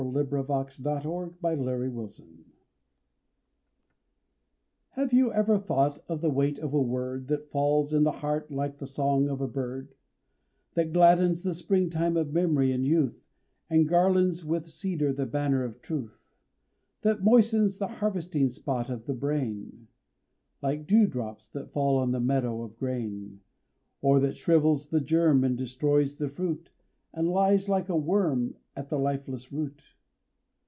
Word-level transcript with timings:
January, 0.11 0.41
1887. 0.41 1.37
The 1.37 1.55
Weight 1.61 1.61
of 1.61 1.61
a 1.61 1.93
Word. 1.93 2.45
Have 4.93 5.13
you 5.13 5.31
ever 5.31 5.59
thought 5.59 5.99
of 6.09 6.21
the 6.21 6.29
weight 6.31 6.57
of 6.57 6.73
a 6.73 6.81
word 6.81 7.27
That 7.27 7.51
falls 7.51 7.93
in 7.93 8.01
the 8.03 8.11
heart 8.11 8.49
like 8.51 8.79
the 8.79 8.87
song 8.87 9.29
of 9.29 9.41
a 9.41 9.47
bird, 9.47 9.93
That 10.73 10.91
gladdens 10.91 11.43
the 11.43 11.53
springtime 11.53 12.17
of 12.17 12.33
memory 12.33 12.71
and 12.71 12.83
youth 12.83 13.27
And 13.69 13.87
garlands 13.87 14.43
with 14.43 14.67
cedar 14.71 15.13
the 15.13 15.27
banner 15.27 15.63
of 15.63 15.83
Truth, 15.83 16.17
That 17.01 17.23
moistens 17.23 17.77
the 17.77 17.87
harvesting 17.87 18.49
spot 18.49 18.89
of 18.89 19.05
the 19.05 19.13
brain 19.13 19.87
Like 20.63 20.87
dew 20.87 21.05
drops 21.05 21.47
that 21.49 21.73
fall 21.73 21.99
on 21.99 22.09
the 22.11 22.19
meadow 22.19 22.63
of 22.63 22.79
grain 22.79 23.41
Or 24.01 24.19
that 24.19 24.35
shrivels 24.35 24.87
the 24.89 24.99
germ 24.99 25.43
and 25.43 25.55
destroys 25.55 26.17
the 26.17 26.27
fruit 26.27 26.71
And 27.13 27.29
lies 27.29 27.69
like 27.69 27.87
a 27.89 27.95
worm 27.95 28.55
at 28.73 28.87
the 28.89 28.97
lifeless 28.97 29.51
root? 29.51 29.83